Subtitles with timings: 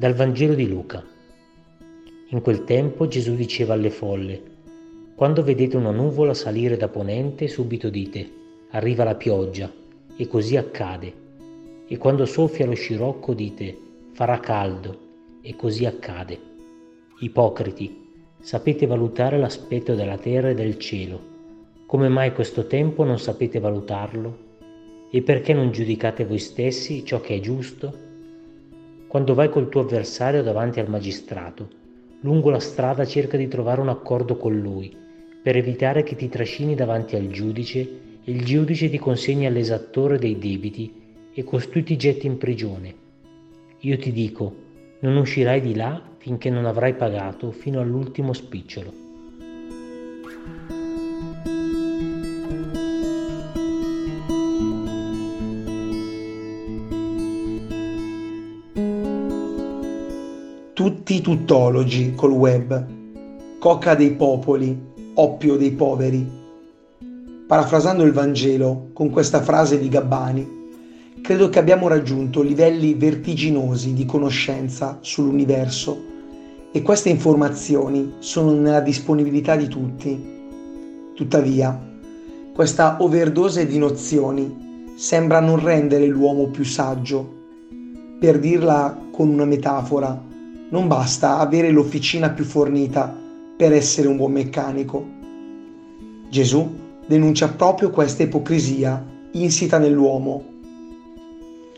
[0.00, 1.04] Dal Vangelo di Luca.
[2.28, 4.42] In quel tempo Gesù diceva alle folle,
[5.14, 8.26] quando vedete una nuvola salire da ponente, subito dite,
[8.70, 9.70] arriva la pioggia,
[10.16, 11.12] e così accade.
[11.86, 13.76] E quando soffia lo scirocco dite,
[14.12, 14.98] farà caldo,
[15.42, 16.38] e così accade.
[17.18, 18.08] Ipocriti,
[18.40, 21.20] sapete valutare l'aspetto della terra e del cielo.
[21.84, 24.34] Come mai questo tempo non sapete valutarlo?
[25.10, 28.08] E perché non giudicate voi stessi ciò che è giusto?
[29.10, 31.68] Quando vai col tuo avversario davanti al magistrato,
[32.20, 34.96] lungo la strada cerca di trovare un accordo con lui,
[35.42, 40.38] per evitare che ti trascini davanti al giudice e il giudice ti consegni all'esattore dei
[40.38, 40.94] debiti
[41.34, 42.94] e costui ti getti in prigione.
[43.80, 44.54] Io ti dico,
[45.00, 49.09] non uscirai di là finché non avrai pagato fino all'ultimo spicciolo.
[60.80, 62.86] Tutti tuttologi col web,
[63.58, 64.74] coca dei popoli,
[65.12, 66.26] oppio dei poveri.
[67.46, 70.48] Parafrasando il Vangelo con questa frase di Gabbani,
[71.20, 76.02] credo che abbiamo raggiunto livelli vertiginosi di conoscenza sull'universo
[76.72, 80.18] e queste informazioni sono nella disponibilità di tutti.
[81.14, 81.78] Tuttavia,
[82.54, 87.36] questa overdose di nozioni sembra non rendere l'uomo più saggio.
[88.18, 90.28] Per dirla con una metafora,
[90.70, 93.14] non basta avere l'officina più fornita
[93.56, 95.04] per essere un buon meccanico.
[96.28, 100.44] Gesù denuncia proprio questa ipocrisia insita nell'uomo,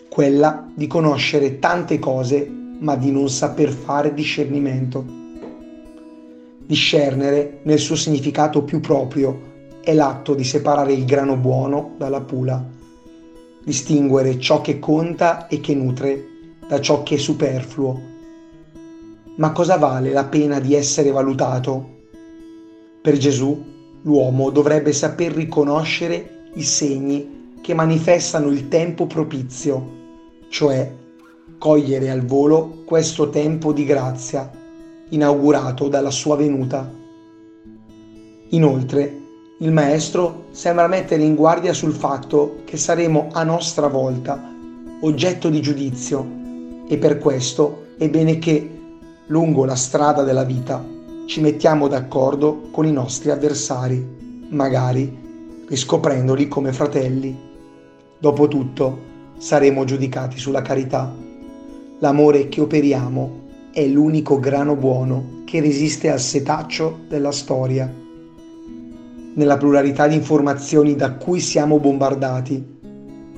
[0.09, 2.47] quella di conoscere tante cose
[2.81, 5.21] ma di non saper fare discernimento.
[6.67, 12.63] Discernere, nel suo significato più proprio, è l'atto di separare il grano buono dalla pula,
[13.65, 16.27] distinguere ciò che conta e che nutre
[16.69, 18.11] da ciò che è superfluo
[19.43, 21.89] ma cosa vale la pena di essere valutato?
[23.03, 23.61] Per Gesù,
[24.03, 29.85] l'uomo dovrebbe saper riconoscere i segni che manifestano il tempo propizio,
[30.49, 30.89] cioè
[31.59, 34.49] cogliere al volo questo tempo di grazia
[35.09, 36.89] inaugurato dalla sua venuta.
[38.51, 39.21] Inoltre,
[39.59, 44.41] il Maestro sembra mettere in guardia sul fatto che saremo a nostra volta
[45.01, 46.25] oggetto di giudizio
[46.87, 48.77] e per questo è bene che
[49.27, 50.85] lungo la strada della vita
[51.27, 57.35] ci mettiamo d'accordo con i nostri avversari, magari riscoprendoli come fratelli.
[58.19, 61.15] Dopotutto saremo giudicati sulla carità.
[62.01, 63.41] L'amore che operiamo
[63.73, 67.91] è l'unico grano buono che resiste al setaccio della storia.
[69.35, 72.81] Nella pluralità di informazioni da cui siamo bombardati,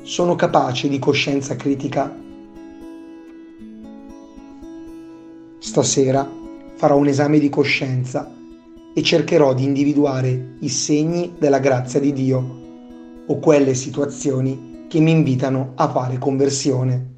[0.02, 2.22] sono capace di coscienza critica
[5.74, 6.24] Stasera
[6.76, 8.32] farò un esame di coscienza
[8.94, 12.60] e cercherò di individuare i segni della grazia di Dio
[13.26, 17.13] o quelle situazioni che mi invitano a fare conversione.